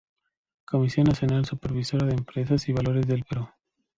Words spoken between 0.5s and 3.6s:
Comisión Nacional Supervisora de Empresas y Valores del Perú